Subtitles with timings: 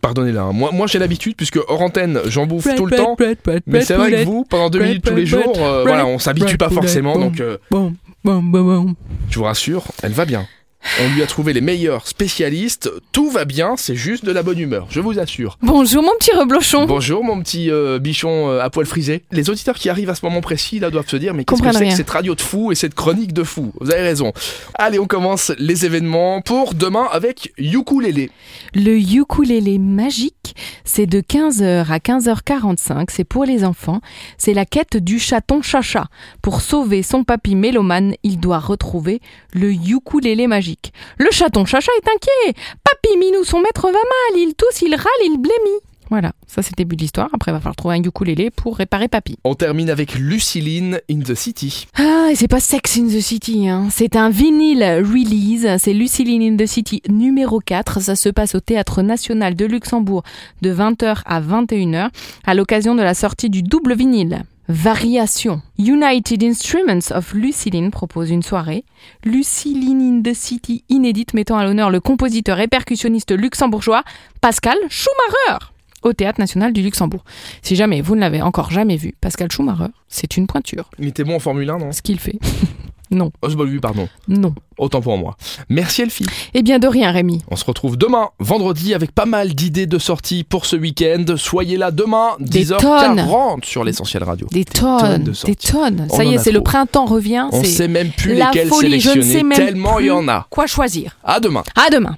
[0.00, 0.52] Pardonnez-la, hein.
[0.52, 3.16] moi, moi j'ai l'habitude puisque hors antenne j'en bouffe tout le temps.
[3.66, 6.58] Mais c'est vrai que vous, pendant deux minutes tous les jours, euh, voilà, on s'habitue
[6.58, 7.18] pas forcément.
[7.18, 7.58] Donc euh,
[9.30, 10.46] je vous rassure, elle va bien.
[11.00, 12.90] On lui a trouvé les meilleurs spécialistes.
[13.10, 15.58] Tout va bien, c'est juste de la bonne humeur, je vous assure.
[15.62, 16.84] Bonjour mon petit reblochon.
[16.86, 19.24] Bonjour mon petit euh, bichon euh, à poil frisé.
[19.32, 21.72] Les auditeurs qui arrivent à ce moment précis là doivent se dire mais qu'est-ce que
[21.72, 23.72] c'est que cette radio de fou et cette chronique de fou?
[23.80, 24.32] Vous avez raison.
[24.74, 28.28] Allez, on commence les événements pour demain avec Ukulele.
[28.74, 30.54] Le ukulélé magique,
[30.94, 34.00] c'est de 15h à 15h45, c'est pour les enfants.
[34.38, 36.06] C'est la quête du chaton chacha.
[36.40, 39.20] Pour sauver son papy mélomane, il doit retrouver
[39.52, 40.92] le ukulélé magique.
[41.18, 42.62] Le chaton chacha est inquiet.
[42.84, 45.80] Papy Minou, son maître va mal, il tousse, il râle, il blémit.
[46.10, 47.28] Voilà, ça c'est le début de l'histoire.
[47.32, 49.38] Après, il va falloir trouver un ukulélé pour réparer papy.
[49.44, 51.86] On termine avec Luciline in the City.
[51.96, 53.88] Ah, et c'est pas Sex in the City, hein.
[53.90, 58.60] c'est un vinyle release, c'est Luciline in the City numéro 4, ça se passe au
[58.60, 60.22] Théâtre National de Luxembourg
[60.62, 62.08] de 20h à 21h
[62.44, 64.44] à l'occasion de la sortie du double vinyle.
[64.68, 65.60] Variation.
[65.78, 68.84] United Instruments of Luciline propose une soirée.
[69.22, 74.04] Luciline in the City inédite mettant à l'honneur le compositeur et percussionniste luxembourgeois
[74.40, 75.73] Pascal Schumacher
[76.04, 77.24] au Théâtre National du Luxembourg.
[77.62, 81.24] Si jamais vous ne l'avez encore jamais vu, Pascal Schumacher, c'est une pointure Il était
[81.24, 82.38] bon en Formule 1, non ce qu'il fait.
[83.10, 84.08] non, Oh, pas lui, pardon.
[84.28, 84.54] non.
[84.76, 85.36] Autant pour moi.
[85.68, 86.26] Merci Elfie.
[86.52, 87.42] Eh bien, de rien, Rémi.
[87.48, 91.24] On se retrouve demain, vendredi, avec pas mal d'idées de sorties pour ce week-end.
[91.36, 94.48] Soyez là demain, Des 10h40 sur l'essentiel radio.
[94.50, 96.08] Des tonnes tonnes, de des tonnes.
[96.10, 97.46] On Ça y est, c'est le printemps revient.
[97.52, 98.98] On sait même plus la lesquels folie.
[99.00, 100.46] Je ne sélectionner, sais même tellement il y en a.
[100.50, 101.62] Quoi choisir À demain.
[101.76, 102.16] À demain.